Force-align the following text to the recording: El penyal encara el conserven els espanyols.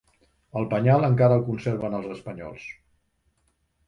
El 0.59 0.63
penyal 0.69 1.03
encara 1.09 1.37
el 1.39 1.43
conserven 1.49 1.97
els 1.97 2.07
espanyols. 2.15 2.65